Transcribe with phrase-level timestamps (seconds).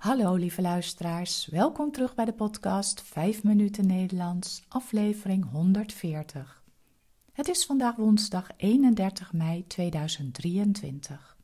[0.00, 6.62] Hallo lieve luisteraars, welkom terug bij de podcast 5 minuten Nederlands, aflevering 140.
[7.32, 11.36] Het is vandaag woensdag 31 mei 2023.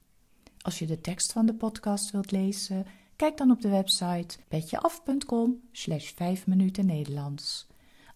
[0.61, 2.87] Als je de tekst van de podcast wilt lezen,
[3.17, 7.67] kijk dan op de website petjeaf.com slash 5 minuten Nederlands.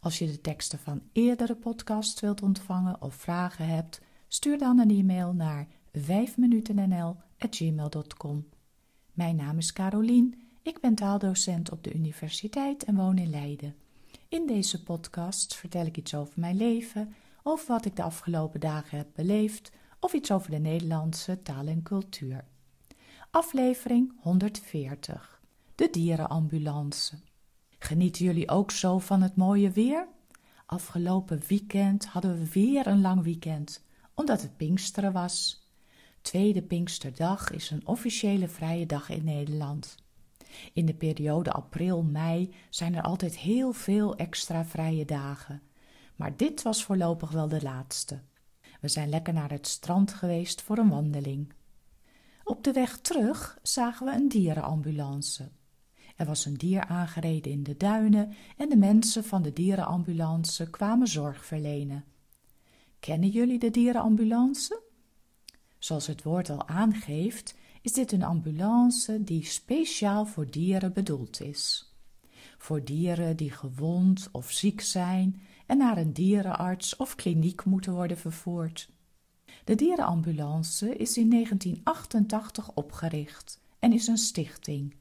[0.00, 4.90] Als je de teksten van eerdere podcasts wilt ontvangen of vragen hebt, stuur dan een
[4.90, 5.66] e-mail naar
[5.98, 8.44] 5minutennl.gmail.com.
[9.20, 13.74] Mijn naam is Carolien, ik ben taaldocent op de universiteit en woon in Leiden.
[14.28, 18.98] In deze podcast vertel ik iets over mijn leven, over wat ik de afgelopen dagen
[18.98, 22.44] heb beleefd of iets over de Nederlandse taal en cultuur.
[23.30, 25.40] Aflevering 140
[25.74, 27.18] De dierenambulance.
[27.78, 30.08] Genieten jullie ook zo van het mooie weer?
[30.66, 35.59] Afgelopen weekend hadden we weer een lang weekend, omdat het Pinksteren was.
[36.20, 39.96] Tweede Pinksterdag is een officiële vrije dag in Nederland.
[40.72, 45.62] In de periode april-mei zijn er altijd heel veel extra vrije dagen.
[46.16, 48.20] Maar dit was voorlopig wel de laatste.
[48.80, 51.52] We zijn lekker naar het strand geweest voor een wandeling.
[52.44, 55.50] Op de weg terug zagen we een dierenambulance.
[56.16, 61.06] Er was een dier aangereden in de duinen en de mensen van de dierenambulance kwamen
[61.06, 62.04] zorg verlenen.
[62.98, 64.82] Kennen jullie de dierenambulance?
[65.80, 71.94] Zoals het woord al aangeeft, is dit een ambulance die speciaal voor dieren bedoeld is.
[72.58, 78.18] Voor dieren die gewond of ziek zijn en naar een dierenarts of kliniek moeten worden
[78.18, 78.90] vervoerd.
[79.64, 84.94] De dierenambulance is in 1988 opgericht en is een stichting.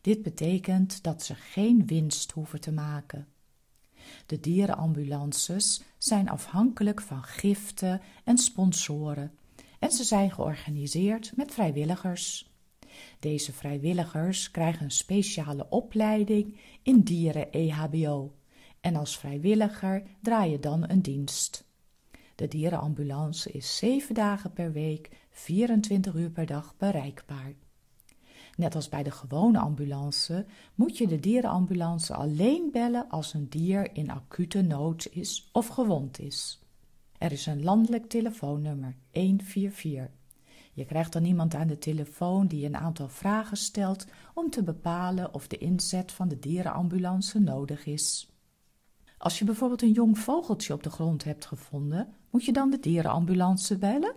[0.00, 3.28] Dit betekent dat ze geen winst hoeven te maken.
[4.26, 9.32] De dierenambulances zijn afhankelijk van giften en sponsoren
[9.78, 12.54] en ze zijn georganiseerd met vrijwilligers.
[13.18, 18.32] Deze vrijwilligers krijgen een speciale opleiding in dieren-EHBO
[18.80, 21.64] en als vrijwilliger draai je dan een dienst.
[22.34, 27.54] De dierenambulance is zeven dagen per week, 24 uur per dag bereikbaar.
[28.56, 33.94] Net als bij de gewone ambulance moet je de dierenambulance alleen bellen als een dier
[33.94, 36.65] in acute nood is of gewond is.
[37.18, 40.08] Er is een landelijk telefoonnummer 144.
[40.72, 45.34] Je krijgt dan iemand aan de telefoon die een aantal vragen stelt om te bepalen
[45.34, 48.30] of de inzet van de dierenambulance nodig is.
[49.18, 52.80] Als je bijvoorbeeld een jong vogeltje op de grond hebt gevonden, moet je dan de
[52.80, 54.14] dierenambulance bellen?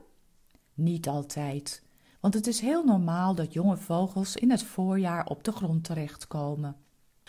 [0.73, 1.83] Niet altijd,
[2.19, 6.75] want het is heel normaal dat jonge vogels in het voorjaar op de grond terechtkomen.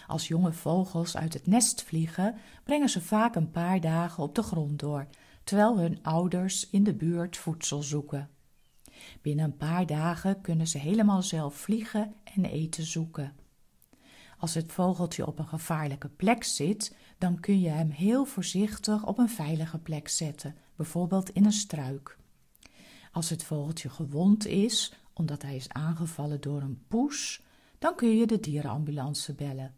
[0.07, 4.43] Als jonge vogels uit het nest vliegen, brengen ze vaak een paar dagen op de
[4.43, 5.07] grond door,
[5.45, 8.31] terwijl hun ouders in de buurt voedsel zoeken.
[9.23, 13.35] Binnen een paar dagen kunnen ze helemaal zelf vliegen en eten zoeken.
[14.39, 19.19] Als het vogeltje op een gevaarlijke plek zit, dan kun je hem heel voorzichtig op
[19.19, 22.19] een veilige plek zetten, bijvoorbeeld in een struik.
[23.13, 27.43] Als het vogeltje gewond is, omdat hij is aangevallen door een poes,
[27.79, 29.75] dan kun je de dierenambulance bellen.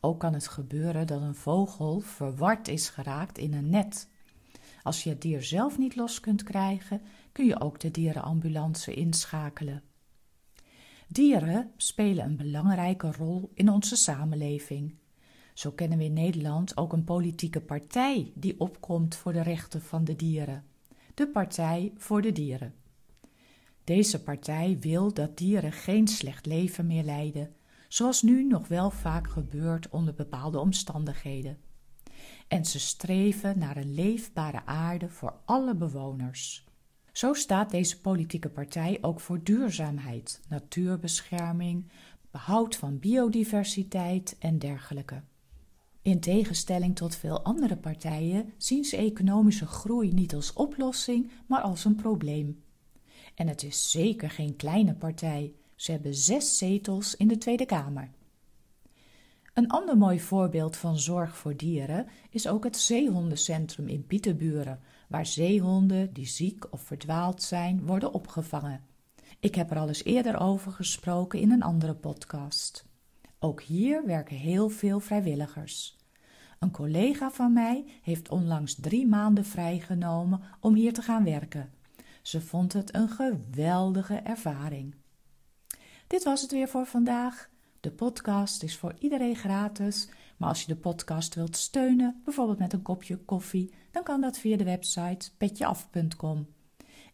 [0.00, 4.08] Ook kan het gebeuren dat een vogel verward is geraakt in een net.
[4.82, 7.02] Als je het dier zelf niet los kunt krijgen,
[7.32, 9.82] kun je ook de dierenambulance inschakelen.
[11.08, 14.94] Dieren spelen een belangrijke rol in onze samenleving.
[15.54, 20.04] Zo kennen we in Nederland ook een politieke partij die opkomt voor de rechten van
[20.04, 20.64] de dieren:
[21.14, 22.74] de Partij voor de Dieren.
[23.84, 27.54] Deze partij wil dat dieren geen slecht leven meer leiden,
[27.88, 31.58] zoals nu nog wel vaak gebeurt onder bepaalde omstandigheden
[32.50, 36.64] en ze streven naar een leefbare aarde voor alle bewoners.
[37.12, 41.84] Zo staat deze politieke partij ook voor duurzaamheid, natuurbescherming,
[42.30, 45.22] behoud van biodiversiteit en dergelijke.
[46.02, 51.84] In tegenstelling tot veel andere partijen zien ze economische groei niet als oplossing, maar als
[51.84, 52.62] een probleem.
[53.34, 55.54] En het is zeker geen kleine partij.
[55.74, 58.10] Ze hebben zes zetels in de Tweede Kamer.
[59.60, 65.26] Een ander mooi voorbeeld van zorg voor dieren is ook het zeehondencentrum in Pieterburen, waar
[65.26, 68.84] zeehonden die ziek of verdwaald zijn worden opgevangen.
[69.40, 72.84] Ik heb er al eens eerder over gesproken in een andere podcast.
[73.38, 75.96] Ook hier werken heel veel vrijwilligers.
[76.58, 81.72] Een collega van mij heeft onlangs drie maanden vrijgenomen om hier te gaan werken.
[82.22, 84.94] Ze vond het een geweldige ervaring.
[86.06, 87.50] Dit was het weer voor vandaag.
[87.80, 92.72] De podcast is voor iedereen gratis, maar als je de podcast wilt steunen, bijvoorbeeld met
[92.72, 96.46] een kopje koffie, dan kan dat via de website petjeaf.com.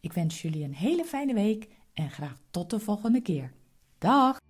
[0.01, 3.53] Ik wens jullie een hele fijne week en graag tot de volgende keer.
[3.99, 4.41] Dag!